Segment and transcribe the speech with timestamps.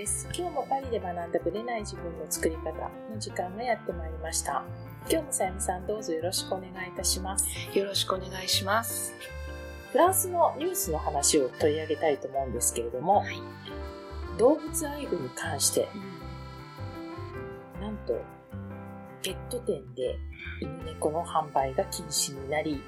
[0.00, 0.26] です。
[0.32, 4.64] 今日もパリで学んだブレない自分の作り方の時間がやってまいりました。
[5.10, 7.46] 今日もさやみさんどうぞよろしくお願いいたします。
[7.78, 9.12] よろしくお願いします。
[9.92, 13.42] フランスのニュースの話を取り上げたいと思うんですけれども、はい。
[14.38, 15.86] 動物愛護に関して、
[17.78, 18.18] なんと、
[19.20, 20.16] ペット店で
[20.62, 22.82] 犬猫の販売が禁止になり、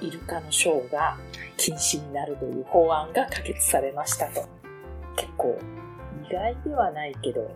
[0.00, 1.18] イルカのショーが
[1.58, 4.48] 禁止になるという法案が可決されましたと。
[5.14, 5.58] 結構
[6.32, 7.48] 意外ではないけど、も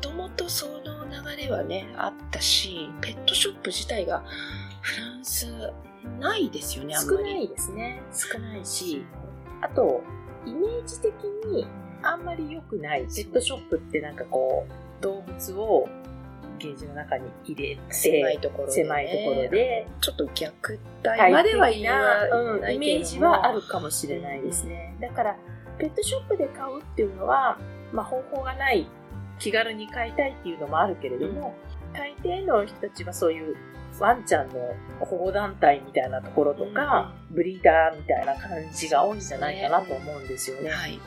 [0.00, 4.22] ともとその流れはね、あったし、ペットショップ自体が
[4.80, 5.46] フランス
[6.20, 7.18] ないですよね、あんまり。
[7.18, 8.02] 少ないですね。
[8.12, 9.04] 少ないし、
[9.60, 10.02] あと、
[10.46, 11.12] イメージ的
[11.46, 11.66] に
[12.02, 13.02] あんまり良くない。
[13.02, 15.88] ペットショップってなんかこう、動物を
[16.60, 18.82] ゲージの中に入れて、狭いところで、ね。
[18.84, 20.52] 狭いところで、ちょっと虐
[21.04, 24.96] 待までは言わうんないイメージはあるかもしれないですね。
[25.00, 25.36] だから、
[25.78, 27.58] ペットショップで買うっていうのは、
[27.92, 28.88] まあ、方法がない、
[29.38, 31.54] 気軽に買いたいっていうのもあるけれども、
[31.92, 33.56] 大抵の人たちはそういう
[33.98, 34.54] ワンちゃんの
[35.00, 40.70] 保護団体みたいなところとか、ブリーダーみたいな感じが多いんじゃないかなと思うんですよね。
[40.70, 41.00] はい。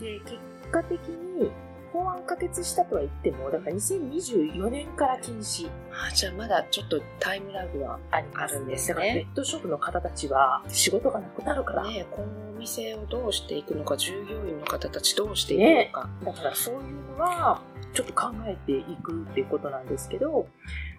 [0.00, 0.36] で、結
[0.70, 1.50] 果的に
[1.94, 5.70] 法案可決したとは言っても、だから2024年から禁止。
[5.92, 8.94] あじゃあまだちょっとタイムラグはありますあるんですね。
[8.94, 16.10] だからペットショップの方たちは仕事がなくなるから、ね、今後お店をどうしていくのか、従業員の方たちどうしていくのか。
[16.24, 16.80] だからそういう
[17.16, 20.48] のはちょっと考えていくっていうことなんですけど、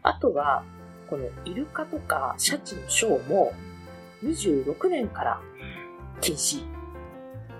[0.01, 0.63] あとは、
[1.09, 3.53] このイルカとかシャチのショーも
[4.23, 5.41] 26年から
[6.21, 6.63] 禁止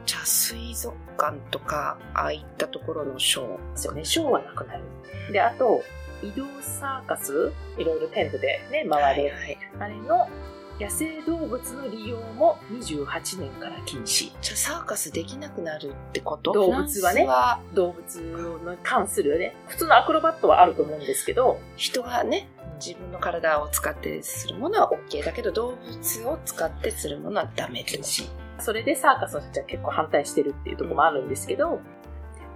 [0.06, 3.72] じゃあ水族館とか、ああいったところのショー。
[3.74, 4.06] ですよね。
[4.06, 4.84] ショーはなくなる。
[5.32, 5.84] で、あと、
[6.24, 10.30] 移動サーカス、いろいろテントでね、回る、はいはいあれの
[10.78, 14.34] 野生動物の利用も28年から禁止。
[14.42, 16.52] じゃあサーカスできなくなるってこと？
[16.52, 17.26] 動物はね
[17.74, 22.50] 動物に関するね、普通のアクロバットはあると思うんですけど、人がね、
[22.86, 28.28] 自分の体を使ってするものは OK だけど、動物を使ってするものはダメ禁止。
[28.60, 31.80] それでサーカスの人たちは結構反対してるっていうところもあるんですけど、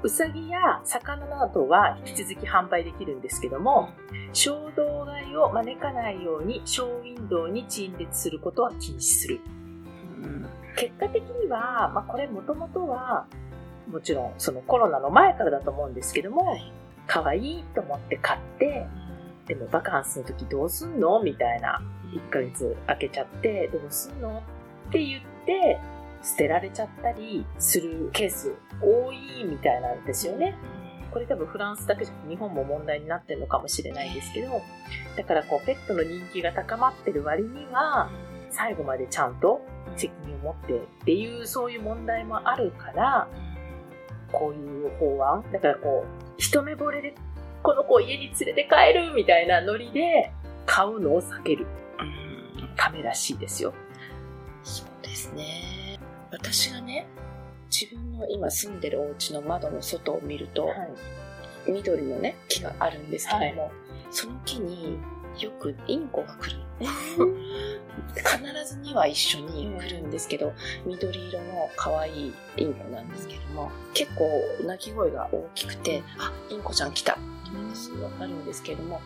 [0.02, 3.90] ウサギや魚などは引き続き販売できるんですけども、
[4.32, 9.40] 衝動買いを招かないようにショーウィンドウに陳列することは禁止する。
[10.78, 13.26] 結果的には、まあ、これもともとは、
[13.92, 16.58] もちろんそのコロナの前からだと思うんですけども、
[17.06, 18.88] 可愛いと思って買って、
[19.48, 21.82] でもバカンスの時どうすんのみたいな。
[22.14, 24.42] 1ヶ月空けちゃって、どうすんの
[24.90, 25.80] って言って、
[26.22, 30.56] 捨てられちゃったりするケース多いみたいなんですよね。
[31.12, 34.62] これ多分フランスだけじゃなくて日本も問題になってるのかもしれないですけど、
[35.18, 38.10] だからこうペットの人気が高まってる割には、
[38.52, 39.62] 最後までちゃんと
[39.96, 43.28] 責任を持ってっていうそういう問題もあるから、
[44.32, 47.16] こういう法案、だからこう、一目惚れで
[47.64, 50.32] この子を家に連れて帰るみたいなノリで
[50.66, 51.66] 買うのを避ける。
[52.00, 52.76] うん。
[52.76, 53.74] ためらしいですよ。
[55.10, 56.00] ですね。
[56.32, 57.08] 私がね、
[57.70, 61.72] 自分の今住んでるお家の窓の外を見ると、はい。
[61.72, 63.72] 緑のね、木があるんですけども、
[64.12, 64.98] その木に
[65.40, 66.58] よくインコが来る。
[68.16, 70.54] 必ずには一緒に来るんですけど、
[70.86, 74.30] 緑色の可愛いインコなんですけども、結構
[74.66, 77.18] 鳴き声が大きくて、あ、インコちゃん来た
[77.74, 79.02] すぐわかるんですけれども、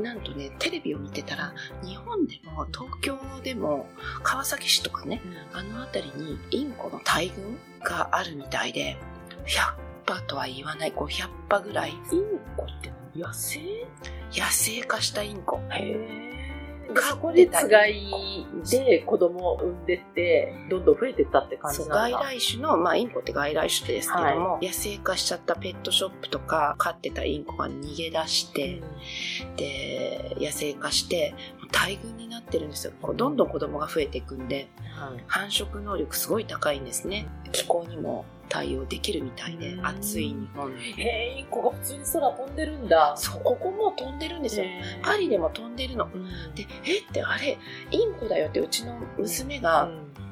[0.00, 3.88] なんとね、テレビを見てたら、日本でも東京でも
[4.22, 5.20] 川崎市とかね、
[5.52, 8.96] あの辺りにインコの大群があるみたいで、
[10.06, 11.98] 100羽とは言わない、500羽ぐらいイン
[12.56, 13.60] コって野生？
[14.34, 15.60] 野生化したインコ。
[15.70, 16.31] へえ。
[16.94, 21.94] 飼そこってたでつがいで子供を産んでって、どんどん増えてったって感じなんだ。
[21.94, 28.82] 外来種の、まあ、インコって外来種ですけども、野生化しちゃったペットショップとか飼ってたインコが逃げ出して、
[29.56, 31.34] で野生化して
[31.72, 32.92] 大群になってるんですよ。
[33.00, 35.24] こうどんどん子供が増えていくんではい。
[35.26, 37.26] 繁殖能力すごい高いんですね。
[37.52, 39.86] 気候にも対応できるみたいでうん。
[39.86, 43.14] 暑い日本へえ、インコが普通に空飛んでるんだ。
[43.16, 43.40] そう。
[43.42, 44.66] ここも飛んでるんですよ。
[45.02, 46.04] パリでも飛んでるの。
[46.04, 46.24] うん。
[46.54, 46.98] でえ？
[46.98, 47.56] ってあれ？
[47.90, 49.84] インコだよってうちの娘が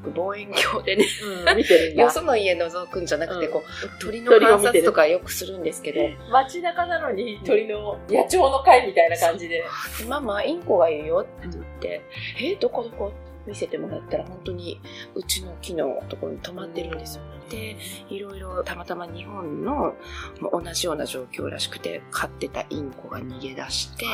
[0.05, 1.57] う望遠鏡でねんうん。
[1.57, 2.03] 見てるんだ。
[2.03, 6.01] よその家覗くんじゃなくてこう鳥の観察とかよくするんですけど。
[6.31, 9.65] 街中なのに鳥の野鳥の会みたいな感じで。
[10.07, 12.03] ママ、インコがいるよって言って、
[12.39, 13.13] え、どこどこ？
[13.47, 14.79] 見せてもらったら、本当に
[15.15, 17.23] うちの木のところに止まってるんですよ。
[17.51, 17.77] で、
[18.09, 19.95] いろいろたまたま日本の
[20.41, 24.07] 同じような状況らしくて、飼ってたインコが逃げ出して。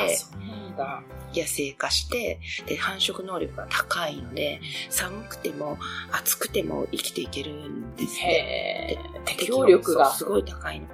[1.33, 5.77] 野生化して、で、繁殖能力が高いので、寒くても
[6.11, 8.21] 暑くても生きていけるんですって。
[8.25, 9.17] へえ。
[9.25, 10.87] 適影響力がすごい高いの。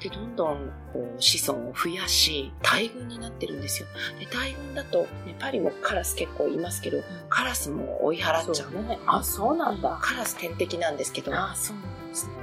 [0.00, 3.88] で、どんどんこう子孫を増やし、大群になってるんですよ。
[4.18, 8.72] で、大群だと、ね、パリもカラス結構いますけど、カラスも追い払っちゃう。
[8.72, 8.98] そうね。
[9.06, 9.98] あ、そうなんだ。
[10.00, 11.76] カラス天敵なんですけど、あ、そう。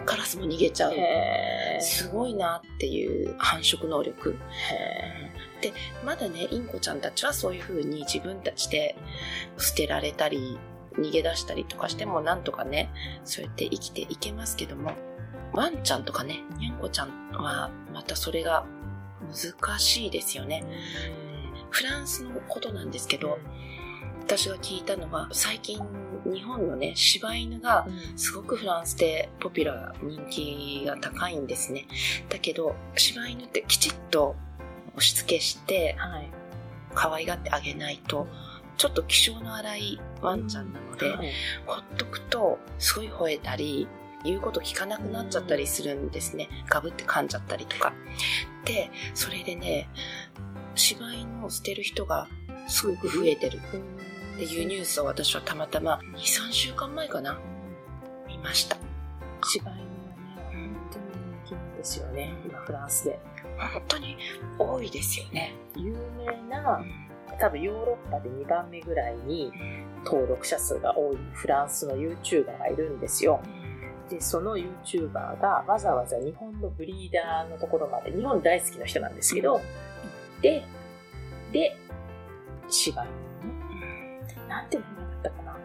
[0.06, 0.94] カラスも逃げちゃう。
[1.81, 4.38] すごいなっていう繁殖能力。
[4.72, 5.74] へ
[6.06, 8.96] まだね、インコちゃんたちはそういう風に自分たちで
[9.58, 10.58] 捨てられたり、
[10.94, 12.92] 逃げ出したりとかしてもなんとかね、
[13.24, 14.94] そうやって生きていけますけども、
[15.54, 18.66] ワンちゃんとかね、ニャンコちゃんはまたそれが
[19.31, 20.64] 難しいですよね。
[21.69, 23.40] フランスのことなんですけど、
[24.28, 25.80] 私が聞いたのは、最近
[26.26, 27.88] 日本のね、柴犬が
[28.18, 31.86] すごくフランスでポピュラー、人気が高いんですね。
[32.28, 34.36] だけど、柴犬ってきちっと
[34.96, 36.30] 押し付けして、はい。
[36.94, 38.28] 可愛がってあげないと、
[38.76, 41.32] ちょっと気性の荒いワンちゃんなので、はい
[41.66, 43.88] ほっとくと、すごい吠えたり、
[44.26, 46.50] 言うこと聞かなくなっちゃったりするんですね。
[46.68, 47.94] ガブって噛んじゃったりとか。
[48.66, 49.88] で、それでね、
[50.76, 52.28] 柴犬を捨てる人が
[52.68, 53.62] すごく増えてる
[54.38, 57.39] っていうニュースを私はたまたま2、3週間前かな、
[58.28, 58.78] 見ました。
[59.44, 59.84] 柴犬はね、
[60.54, 61.06] 本当に
[61.42, 63.19] 人気なんですよね、今フランスで。
[63.57, 64.16] 本当に
[64.60, 65.56] 多いですよね。
[65.75, 66.86] 有名な、
[67.39, 69.51] 多分ヨーロッパで2番目ぐらいに
[70.06, 73.42] 登録者数が多いフランスの YouTuber がいるんですよ。
[74.07, 79.62] で、その YouTuber がわざわざ日本のブリーダーのところまで、日本大好きな人なんですけど、行っ
[80.44, 80.63] て、
[81.51, 81.75] で、
[82.69, 83.56] 柴犬ね、
[84.48, 85.58] なんて名前だったかな？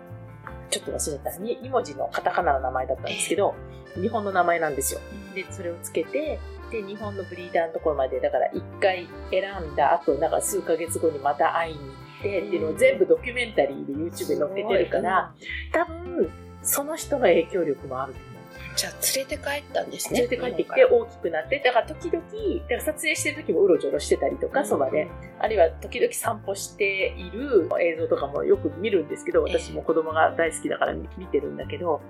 [0.70, 1.38] ちょっと忘れた。
[1.38, 3.54] に2文字のカタカナの名前だったんですけど、
[3.94, 5.00] 日本の名前なんですよ。
[5.34, 6.38] で、それをつけて、
[6.70, 15.34] で、日本のブリーダーのところまで、だから一回選んだ後、なんか数ヶ月後にまた会いに行ってっていうのを全部ドキュメンタリーで YouTube に載っけてるから、
[15.72, 16.30] 多分、
[16.62, 18.32] その人の影響力もあると思う。
[18.74, 20.20] じゃあ連れて帰ったんですね。
[20.20, 22.20] 連れて帰ってきて大きくなって、だから時々、
[22.62, 25.08] だから撮影してる時もうろちょろしてたりとか、そばで、
[25.38, 32.00] あるいは時々散歩している映像とかもよく見るんですけど、私も子供が大好きだから見見てるんだけど、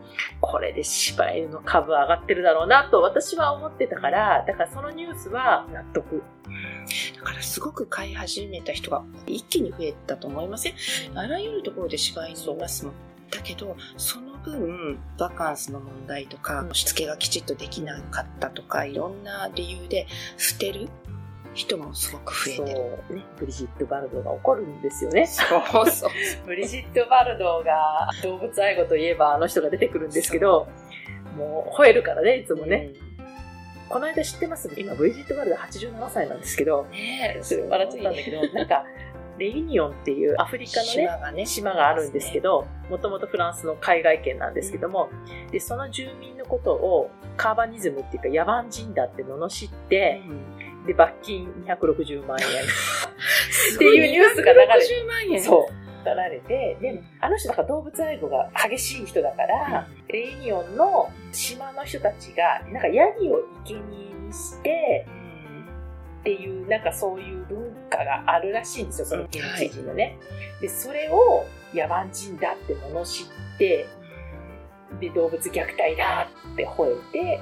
[0.41, 6.23] これで柴犬の株上がってるだろうなと私は思ってたから、だからそのニュースは納得。
[7.17, 10.75] だからすごく飼い始めた人が一気に増えたと思いません？
[11.15, 12.95] あらゆるところで柴犬いますもん。
[13.31, 20.07] だけど、その分、バカンスの問題とか、しつけがきちっとできなかったとか、いろんな理由で
[20.37, 20.89] 捨てる
[21.55, 23.17] 人もすごく増えてる。
[23.17, 25.27] ね、ブリジット・バルドが怒るんですよね。
[25.27, 25.43] そ
[25.83, 26.11] うそう。
[26.47, 30.69] ブリジット・バルドが動物愛護といえばあの人が出てくるんですけど、
[31.37, 32.91] もう吠えるからね、いつもね。
[33.89, 34.71] この間知ってます？
[34.79, 38.87] 今、ブリジット・バルド87歳なんですけど、ね笑っちゃったんだけど、なんか、
[39.43, 45.11] レユニオンっていうアフリカのね、島がね、島があるんですけど、もともとフランスの海外圏なんですけども、
[45.51, 50.23] で、その住民のことをカーバニズムっていうか野蛮人だって罵って、
[50.87, 52.47] で、罰金260万円。
[53.75, 54.73] っていうニュースが流れて
[55.03, 55.43] 60万円。
[55.43, 56.05] そう。
[56.05, 65.07] 取られて、で、あの人だから動物愛護が激しい人だから、レユニオンの島の人たちが、なんかヤギを生贄にして、
[66.21, 70.19] っていう、なんかそういう文化があるらしいんですよ、その現地人のね。
[70.61, 73.87] で、それを野蛮人だって罵って、
[75.01, 77.41] で、動物虐待だって吠えて、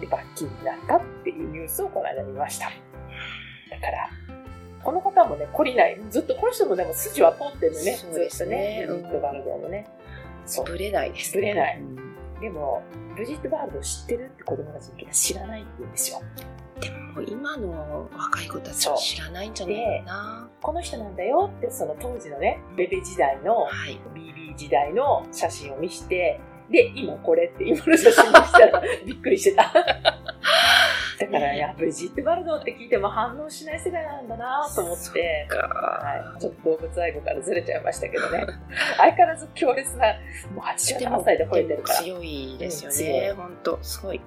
[0.00, 2.66] で、罰金になったっていうニュースをこの間見ました。
[2.66, 4.10] だから、
[4.82, 6.00] この方もね、懲りない。
[6.10, 7.96] ずっと、この人もでも筋は通ってるね。
[7.96, 8.96] そうですねずっとね。
[8.96, 9.88] ブリジット・バルドのね。
[10.64, 11.34] ぶれないです。
[11.34, 11.82] ぶれない
[12.40, 12.82] でも、
[13.14, 16.22] ブリジット・バルドを知ってるって子供たちに知らないって言うんですよ。
[16.80, 20.48] でも今の若い子たちは知らないんじゃないかな。
[20.62, 24.00] この人なんだよって、その当時のね、ベベ時代の、はい。
[24.14, 29.72] BB 時代の写真を見して、で、今これって今の写真見したらびっくりしてた。
[31.20, 38.46] だから、やっぱりジットバルドって聞いても反応しない世代なんだなと思って、はい、ちょっと動物愛護からずれちゃいましたけどね。
[38.96, 40.06] 相変わらず強烈な、
[40.54, 41.98] もう87歳で吠えてるから。
[41.98, 43.32] 強いですよね。
[43.36, 44.20] 本当すごい。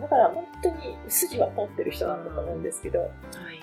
[0.00, 3.10] だから本当に筋は通ってる人なんだと思うんですけど、はい。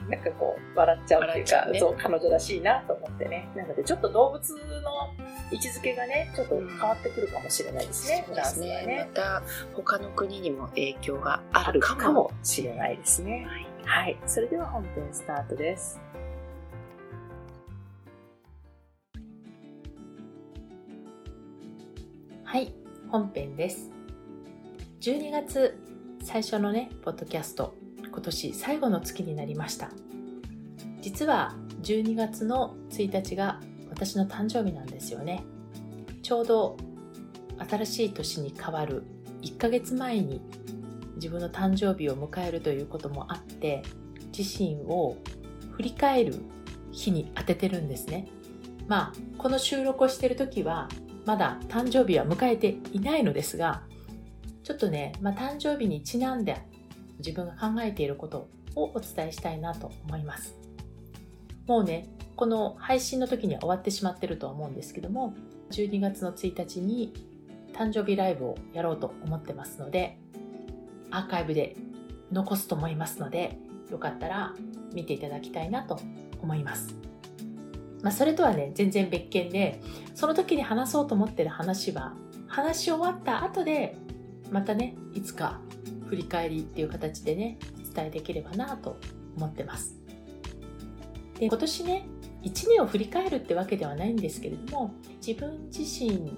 [0.09, 3.49] なんかこう、笑っちゃうっていうか、うねそう、彼女らしいなと思ってね。
[3.55, 4.59] なので、ちょっと動物の
[5.51, 9.09] 位置づけがね、ちょっと変わってくるかもしれないですね、そうですフランスはね。
[9.09, 11.81] また他の国にも影響がある。
[11.97, 13.45] かもしれないですね。
[13.47, 13.67] はい。
[13.85, 14.17] はい。
[14.25, 15.99] それでは本編スタートです。
[22.43, 22.73] はい。
[23.09, 23.91] 本編です。
[25.01, 25.77] 12月
[26.23, 29.91] 最初のね、ポッドキャスト、今年最後の月になりました。
[31.01, 35.43] 実は12月の1日が私の誕生日なんですよね。
[36.21, 36.77] ちょうど
[37.69, 39.03] 新しい年に変わる
[39.41, 40.41] 1ヶ月前に
[41.17, 43.83] 自分の誕生日を迎えるということもあって
[44.37, 45.17] 自身を
[45.71, 46.35] 振り返る
[46.91, 48.27] 日に当ててるんですね。
[48.87, 50.87] まあこの収録をしてる時は
[51.25, 53.83] まだ誕生日は迎えていないのですが
[54.63, 56.57] ちょっとね、まあ、誕生日にちなんで
[57.19, 60.57] 自分が考えていることをお伝えしたいなと思います。
[61.67, 65.33] もうねこの配信の時には終わってしまってるとは思うんですけども
[65.71, 67.13] 12月の1日に
[67.73, 70.17] 誕生日ライブをやろうと思ってますので
[71.11, 71.75] アーカイブで
[72.31, 73.57] 残すと思いますので
[73.91, 74.53] よかったら
[74.93, 75.99] 見ていただきたいなと
[76.41, 76.95] 思います。
[78.01, 79.81] まあ、それとはね全然別件で
[80.13, 82.13] その時に話そうと思ってる話は
[82.47, 83.97] 話し終わった後で
[84.51, 85.59] またねいつか
[86.07, 87.57] 振り返りっていう形でね
[87.93, 88.99] 伝えできればなと
[89.35, 89.95] 思ってます。
[91.39, 92.07] で今年ね
[92.43, 94.93] 1年を振り返るってわけではないんですけれども
[95.25, 96.31] 自分自身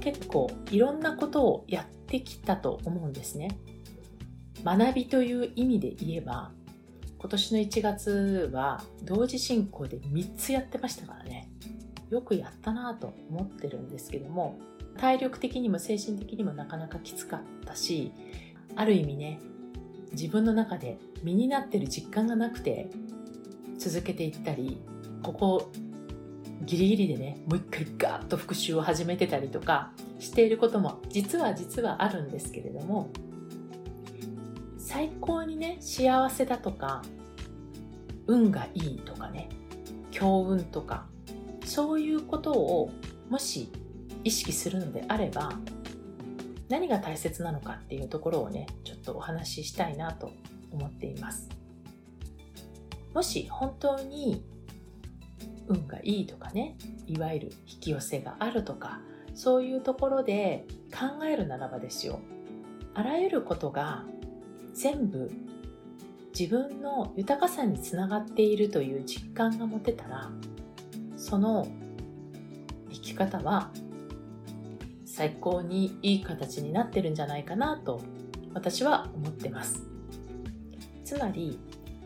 [0.00, 3.56] 結構いろんなことをやってきたと思うんですね。
[4.64, 6.52] 学びという意味で言えば
[7.18, 11.50] 今年の1月は同時進行で3つやってましたからね。
[12.10, 14.58] よくやったなと思ってるんですけども
[14.98, 18.12] 体力的にも精神的にもなかなかきつかったし
[18.76, 19.40] ある意味ね
[20.12, 22.88] 自分の中で身になってる実感がなくて
[23.78, 24.80] 続けていったり
[25.22, 25.72] ここ
[26.62, 29.90] ギリギリでねもう一回ガーッと復習を始めてたりとか
[30.20, 33.10] していることも実は実はあるんですけれども
[34.94, 37.02] 最高にね幸せだとか
[38.28, 39.48] 運がいいとかね
[40.12, 41.06] 強運とか
[41.64, 42.92] そういうことを
[43.28, 43.72] もし
[44.22, 45.50] 意識するのであれば
[46.68, 50.30] 何が大切なのかっていうところをねちょっとお話ししたいなと
[50.70, 51.48] 思っています。
[53.12, 54.44] もし本当に
[55.66, 56.76] 運がいいとかね
[57.08, 59.00] いわゆる引き寄せがあるとか
[59.34, 62.20] そういうところで考えるならばですよ。
[62.94, 64.04] あらゆることが
[64.74, 65.30] 全部
[66.38, 70.30] 自分の豊かさにつながっているという実感が持てたら
[71.16, 71.66] その
[72.90, 73.70] 生き方は
[75.04, 78.02] 最高にいい形になってるんじゃないかなと
[78.52, 79.84] 私は思ってます。
[81.04, 81.58] つまり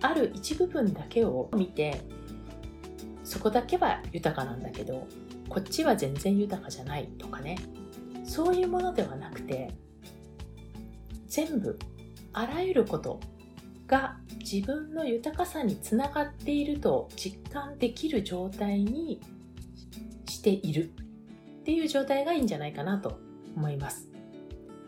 [0.03, 2.03] ある一部分だけを見て
[3.25, 5.07] そこだけは豊かなんだけど
[5.49, 7.57] こっちは全然豊かじゃないとかね。
[8.25, 9.71] そういうものではなくて
[11.29, 11.79] 全部
[12.39, 13.19] あらゆること
[13.89, 19.21] が自分の豊かさにつながっていると実感できる状態に
[20.29, 23.19] しているっていう状態がいいんじゃないかなと
[23.57, 24.07] 思います。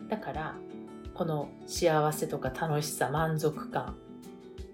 [0.07, 0.55] だから
[1.13, 3.97] この幸せとか楽しさ満足感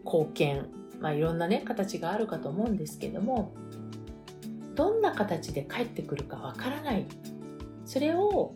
[0.05, 0.67] 貢献
[1.00, 3.55] まあいろんなね形があるかと思うんですけども
[4.75, 7.07] どんな形で返ってくるかわからない。
[7.86, 8.53] それを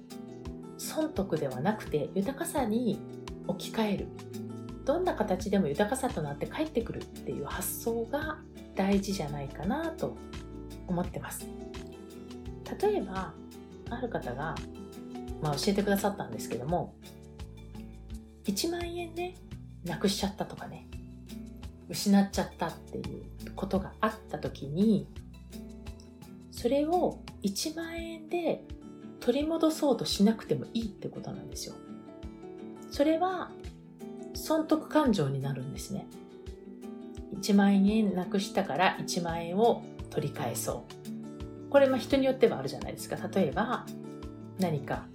[0.78, 3.00] 損得ではなくて豊かさに
[3.48, 4.08] 置き換える。
[4.86, 8.40] どんな形でも豊かさとなって帰ってくるっていう発想が
[8.76, 10.18] 大事じゃないかなと
[10.88, 11.48] 思ってます。
[12.82, 13.34] 例えば
[13.90, 14.56] ある方が、
[15.42, 16.96] まあ、教えてくださったんですけども
[18.46, 19.36] 1万円ね
[19.84, 20.88] なくしちゃったとかね
[21.90, 25.08] 失っちゃったっていうことがあった時に
[26.52, 28.64] それを1万円で
[29.20, 31.76] 取り戻そうとしなくてもいいってことなんですよ。
[32.92, 33.50] それは
[34.34, 36.08] 損得感情になるんですね。
[37.40, 40.86] 1万円なくしたから1万円を取り返そ
[41.68, 41.70] う。
[41.72, 43.16] これまあ人によってはあるじゃないですか。
[43.34, 43.86] 例えば
[44.60, 45.06] 何か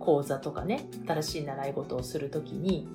[0.00, 2.88] 講座とかね新しい習い事をする時に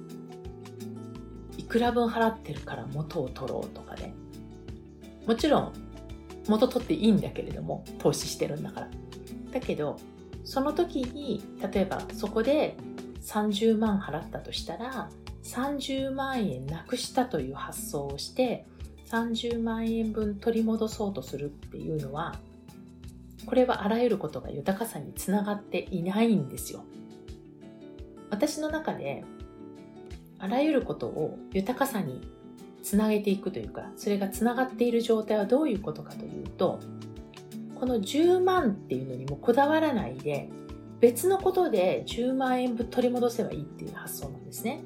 [1.57, 4.13] いくら分払ってるから元を取ろうとかね。
[5.25, 5.73] もちろん
[6.47, 8.89] 元取っていいんだけれども投資してるんだから。
[9.53, 9.97] だけど
[10.43, 12.75] その時に例えばそこで
[13.21, 15.09] 30万払ったとしたら
[15.43, 18.65] 30万円なくしたという発想をして
[19.09, 22.35] 30万円分取り戻そうとするっていうのは
[23.45, 26.83] これはあらゆることが豊かさにつながっていないんですよ。
[28.29, 29.23] 私の中で
[30.37, 32.21] あらゆることを豊かさに
[32.83, 36.79] つなげていくというかそれがつながっている状態はどういうことかというと
[37.75, 40.49] この10万っていうのにもこだわらないで
[40.99, 44.83] 別のことで10万円分取り戻せばいいっていう発想なんですね。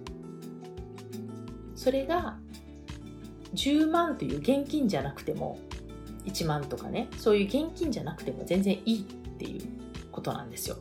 [1.76, 2.38] それが
[3.56, 5.60] 10万という現金じゃなくても
[6.26, 9.04] 1万とかねそういう現金じゃなくても全然いいっ
[9.38, 9.68] ていう
[10.12, 10.78] ことなんですよ。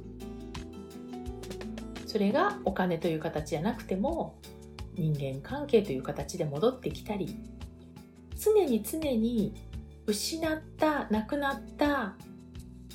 [2.07, 4.39] それがお金という形じゃなくても
[4.95, 7.39] 人間関係という形で戻ってきたり
[8.37, 9.55] 常に常に
[10.07, 12.15] 失ったなくなった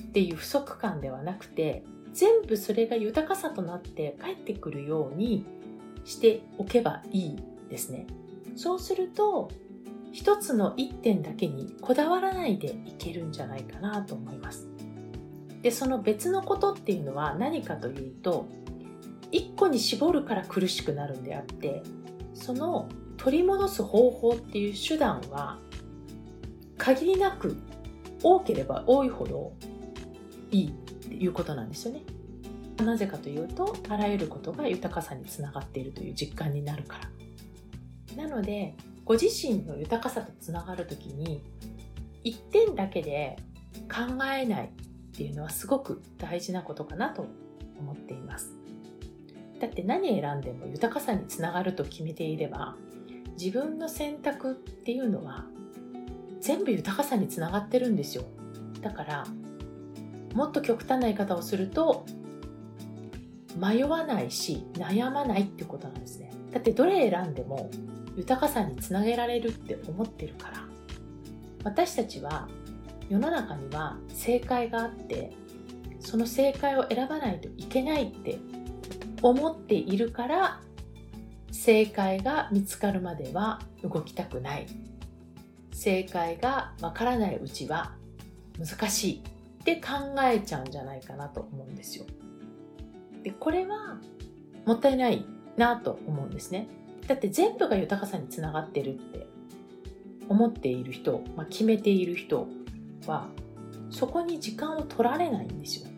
[0.08, 1.84] っていう不足感ではなくて
[2.18, 5.46] 全部それが豊かさとなって帰ってくるように
[6.04, 8.08] しておけばいいですね。
[8.56, 9.52] そうすると、
[10.12, 14.68] 一つの一点だけにこだわらないでいけるんじゃないかなと思います。
[15.62, 18.48] で、その別のことっていうのは何かというと、
[19.32, 21.84] 一個に絞るから苦しくなるんであって、
[22.34, 25.60] その取り戻す方法っていう手段は
[26.80, 27.56] 限りなく
[28.24, 29.54] 多ければ多いほど
[30.50, 30.74] いい
[31.16, 32.04] いうことなんですよね。
[32.84, 37.00] なぜかというとあらゆることが豊かさにつながっているという実感になるか
[38.16, 38.24] ら。
[38.24, 41.42] なのでご自身の豊かさとつながる時に
[42.24, 43.38] 一点だけで
[43.90, 44.70] 考えないっ
[45.16, 47.26] ていうのはすごく大事なことかなと
[47.80, 48.54] 思っています。
[49.60, 52.76] だって何選んでも豊かさにつながると決めていれば
[53.40, 55.46] 自分の選択っていうのは
[56.42, 58.24] 全部豊かさにつながってるんですよ。
[58.82, 59.24] だから
[60.34, 62.06] もっと極端な言い方をすると
[63.58, 66.32] 迷わないし悩まないってことなんですね。
[66.52, 67.70] だってどれ選んでも
[68.16, 70.64] 豊かさにつなげられるって思ってるから。
[71.64, 72.48] 私たちは
[73.10, 75.34] 世の中には正解があって
[76.00, 78.38] その正解を選ばないといけないって
[79.22, 80.62] 思っているから
[81.52, 84.68] 正解が見つかるまでは動きたくない。
[85.74, 87.94] 正解がわからないうちは
[88.58, 89.24] 難しい。
[89.68, 92.06] って考えちゃうんじゃないかなと思うんですよ。
[93.22, 94.00] でこれは
[94.66, 95.26] もったいない
[95.58, 96.70] なと思うんですね。
[97.06, 99.28] だって全部が豊かさにつながってるって
[100.30, 102.48] 思っている人、まあ、決めている人
[103.06, 103.28] は
[103.90, 105.90] そこに時間を取られないんですよ。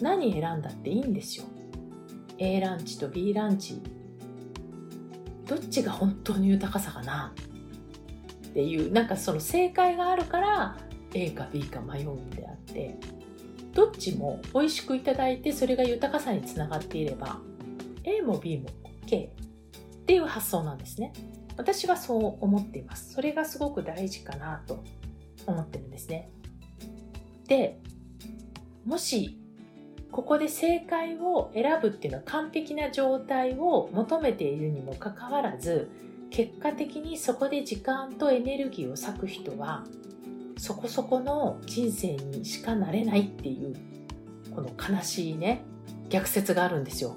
[0.00, 1.44] 何選んだっていいんですよ。
[2.38, 3.82] A ランチと B ランチ
[5.44, 7.34] どっちが本当に豊かさかな
[8.48, 10.76] っていうなんかその正解があるから
[11.14, 12.96] A か B か迷うんであって
[13.72, 17.38] どっちも美味しくいただいてそれが豊かさにつながっていれば
[18.04, 18.68] A も B も
[19.06, 19.30] OK っ
[20.06, 21.12] ていう発想なんですね。
[21.56, 23.12] 私はそう思っています。
[23.12, 24.84] それがすごく大事かなと
[25.46, 26.30] 思ってるんですね。
[27.46, 27.80] で
[28.84, 29.38] もし
[30.10, 35.90] ここで正解を選ぶっていうのは完璧な状態を求めているにもかかわらず
[36.30, 39.84] 結果的にそこで時間とエネルギーを割く人は
[40.58, 43.74] そこそこの人生にしかなれないっていう
[44.54, 45.64] この悲しいね
[46.08, 47.16] 逆説があるんですよ。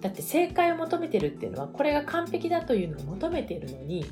[0.00, 4.04] だって正解を求めてるっていうのはこれが完璧だというのを求めてるのに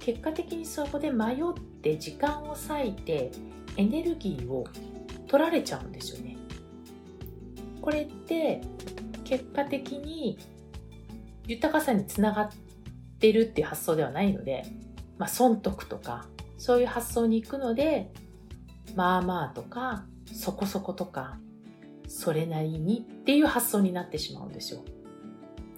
[0.00, 1.38] 結果的にそこで迷っ
[1.82, 3.30] て時間を割いて
[3.76, 4.66] エネルギーを
[5.28, 6.36] 取られちゃうんですよね。
[7.80, 8.60] これって
[9.22, 10.36] 結果的に
[11.46, 12.50] 豊かさにつながっ
[13.20, 14.64] てるっていう発想ではないので、
[15.18, 16.26] まあ、損得とか
[16.66, 18.10] そういう発想に行くので
[18.96, 21.38] まあまあとかそこそことか
[22.08, 24.84] それなりにっていう発想になってしまうんですよ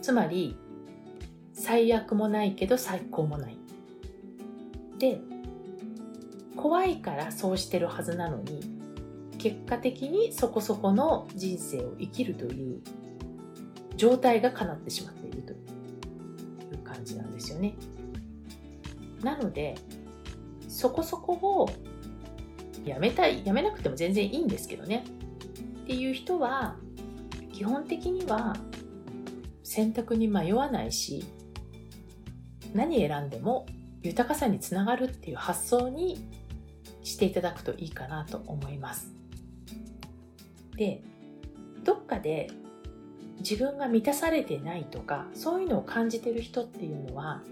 [0.01, 0.57] つまり
[1.53, 3.59] 最悪もないけど最高もない
[4.99, 5.21] で
[6.57, 8.63] 怖いからそうしてるはずなのに
[9.37, 12.81] 結果的にそこそこの人生を生きるという
[13.99, 15.57] 状態が叶ってしまっているとい
[16.77, 17.75] う感じなんですよね。
[19.23, 19.75] なので
[20.79, 21.71] そこそこを
[22.85, 25.05] やめたいやめなくても全然いいんですけどね
[25.83, 26.77] っていう人は
[27.53, 28.55] 基本的には
[29.65, 31.25] 選択に迷わないし
[32.75, 33.67] 何選んでも
[34.05, 36.31] 豊かさにつながるっていう発想に
[37.03, 39.13] していただくといいかなと思います。
[40.77, 41.03] で
[41.83, 42.53] どっかで
[43.39, 47.43] 自分が満たされてないとかそういうのを感じてる人っていうのは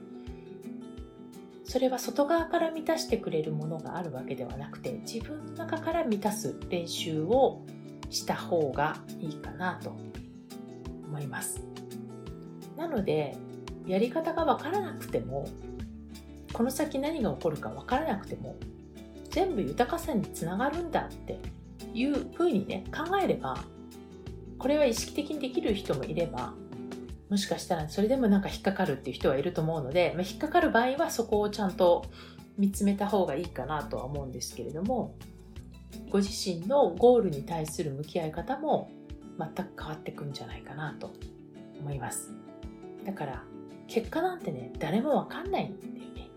[1.69, 7.65] それは外側から満たしてくれるものがあるわけではなくて自分の中から満たす練習を
[8.09, 9.97] した方がいいかなと
[11.07, 11.61] 思います。
[12.77, 13.37] なので
[13.87, 15.49] やり方が分からなくても
[16.53, 18.57] この先何が起こるか分からなくても
[19.31, 21.39] 全部豊かさにつながるんだって
[21.93, 23.59] いうふうにね考えれば
[24.59, 26.55] これは意識的にできる人もいれば
[27.29, 32.05] もしかしたらそれでもなんか引っかかるっていう人はいると思うので、まあ、引っかかる場合はそこをちゃんと
[32.57, 35.15] 見つめた方がいいかなとは思うんですけれども
[36.11, 38.91] ご自身のゴールに対する向き合い方も
[39.39, 41.13] 全く変わってくんじゃないかなと
[41.81, 42.33] 思います。
[43.05, 43.43] だから
[43.87, 46.31] 結果なんてね誰もわかんないんだよね。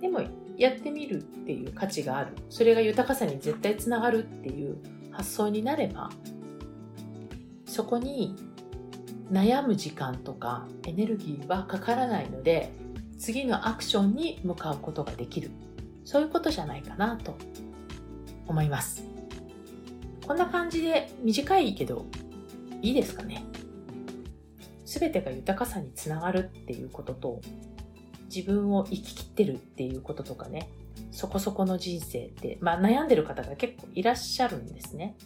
[0.00, 0.22] でも
[0.56, 2.34] やってみるっていう価値がある。
[2.50, 4.76] それが豊かさに絶対つながるっていう
[5.10, 6.10] 発想になれば
[7.66, 8.36] そこに
[9.30, 12.72] 悩む時間とかエネルギーはかからないので
[13.18, 15.50] 次のアクションに向かうことができる。
[16.04, 17.34] そういうことじゃないかなと
[18.46, 19.04] 思います。
[20.26, 22.06] こんな感じで短いけど
[22.82, 23.44] いいですかね。
[24.84, 27.40] 全てが豊かさにつながるっていうことと
[28.34, 30.68] 自分を生ききってるっていうこととかね。
[31.10, 35.16] そこそこの人生って、まあ、悩んでる方が結構いらっしゃるんですね。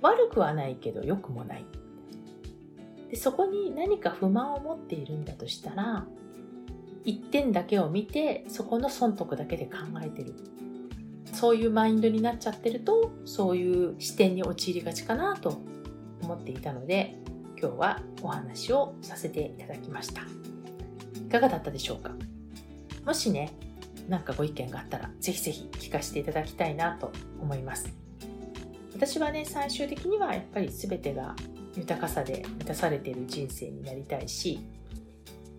[0.00, 1.64] 悪くはないけど良くもない。
[3.10, 6.06] でそこに何か不満を持っているんだとしたら
[7.04, 10.34] 一点だけを見てそこの損得だけで考えてる。
[11.32, 15.60] そういうマインドになっちゃってるとそういう視点に陥りがちかなと
[16.22, 17.16] 思っていたので
[17.58, 20.22] 今日はお話をさせていただきました。
[20.22, 22.10] いかがだったでしょうか？
[23.06, 23.52] もしね
[24.08, 27.92] 何かご意見があったらぜひぜひ聞かせていただきたいなと思います。
[28.92, 31.34] 私はね最終的にはやっぱり全てが
[31.76, 34.60] 豊かさで満たされている人生になりたいし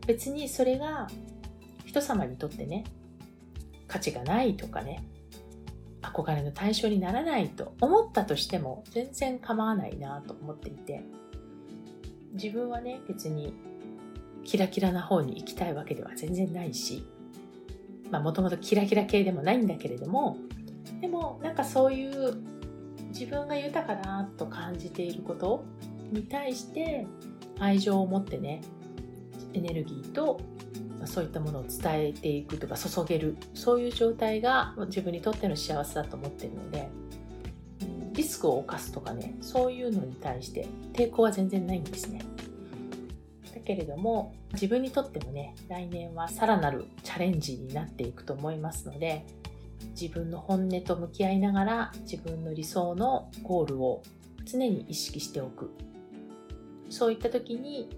[0.08, 1.08] 別にそれが
[1.86, 2.84] 人様にとってね
[3.88, 5.04] 価値がないとかね
[6.02, 11.04] 憧れの対象にならないと思ったとしても全然構わないなと思っていて
[12.34, 13.54] 自分はね別に
[14.43, 17.06] キラキラな方に行きたいわけでは全然ないし
[18.10, 20.38] まあもともとキラキラ系でもないんだけれども
[21.00, 22.38] でもなんかそういう
[23.10, 25.63] 自分が豊かだと感じていること
[26.12, 27.06] に対して
[27.60, 28.62] 愛情を持ってね
[29.54, 30.39] エネルギーと
[31.06, 33.36] そういったものを伝えていくとか注げる。
[33.54, 36.89] そういう状態が自分にとっての幸せだと思ってるので
[38.13, 42.21] リスクを冒すとかねそういうのに対して抵抗は全然ないんですね。
[43.54, 49.26] だけれども自分にとってもね来年はさらなるチャレンジになっていくと思いますので
[50.00, 54.04] 自分の本音と向き合いながら自分の理想のゴールを
[54.45, 55.71] 常に意識しておく。
[56.91, 57.89] そういった時に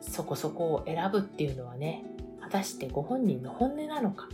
[0.00, 2.04] そこそこを選ぶっていうのはね
[2.40, 4.28] 果たしてご本人の本音なのか。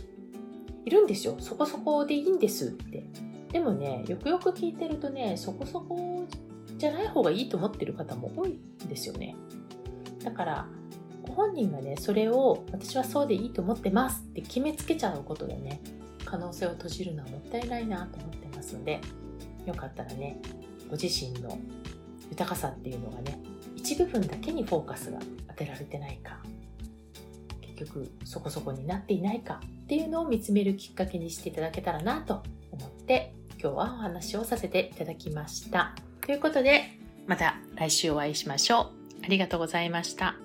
[0.85, 1.37] いるんですよ。
[1.39, 3.05] そこそこでいいんですって。
[3.51, 6.27] でもねよくよく聞いてるとねそこそこ
[6.77, 9.35] じゃない方がいいと思ってる方も多いんですよね。
[10.23, 10.67] だから
[11.25, 15.81] ご本人がねそれを私はそうでいいと思ってますって決めつけちゃうことでね
[16.25, 18.99] 可能性を閉じるのはもったいないなと思ってますので
[19.65, 20.41] よかったらね
[20.89, 21.57] ご自身の
[22.29, 23.39] 豊かさっていうのがね
[23.83, 25.19] 一部分だけにフォーカスが
[25.49, 26.37] 当てられてないか
[27.59, 35.93] 結局そこそこになっていないかっていうのを見つめるきっかけにしていただけたらなと思って今日はお話をさせていただきました。
[36.21, 38.91] ということでまた来週お会いしましょ
[39.21, 39.25] う。
[39.25, 40.35] ありがとうございました。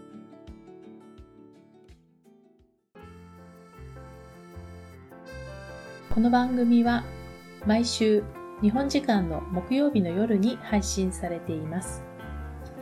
[6.12, 7.04] この番組は
[7.66, 8.24] 毎週
[8.62, 12.07] 日本時間の木曜日の夜に配信されています。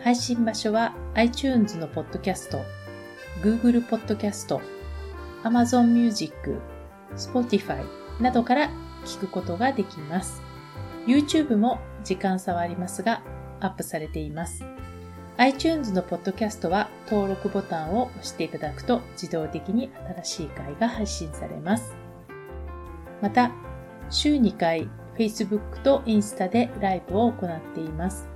[0.07, 2.62] 配信場所は iTunes のポッドキャスト、
[3.42, 4.61] Google ポッドキャスト、
[5.42, 6.61] Amazon Music、
[7.16, 7.85] Spotify
[8.21, 8.71] などから
[9.05, 10.40] 聞くことができます。
[11.09, 13.21] YouTube も時間差はありますが
[13.59, 14.64] アップされています。
[15.38, 19.90] iTunes のポッドキャストは登録ボタンを押していただくと自動的に
[20.23, 21.97] 新しい回が配信されます。
[23.21, 23.51] また、
[24.11, 24.88] 週2回
[25.19, 28.36] Facebook とインスタでライブを行っています。